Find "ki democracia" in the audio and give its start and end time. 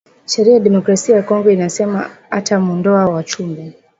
0.59-1.15